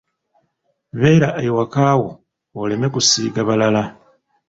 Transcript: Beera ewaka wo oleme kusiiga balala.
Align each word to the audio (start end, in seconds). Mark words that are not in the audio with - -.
Beera 0.99 1.29
ewaka 1.47 1.83
wo 1.99 2.09
oleme 2.61 2.87
kusiiga 2.93 3.41
balala. 3.47 3.83